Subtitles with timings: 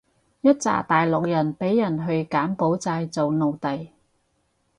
[0.41, 3.89] 一柞大陸人畀人去柬埔寨做奴隸